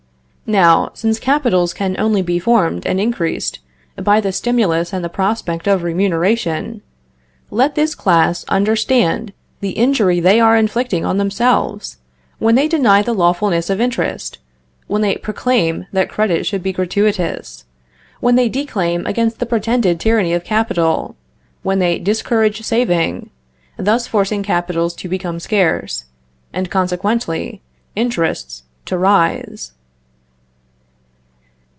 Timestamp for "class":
7.95-8.43